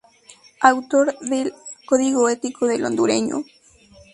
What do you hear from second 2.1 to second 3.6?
Ético del Hondureño"".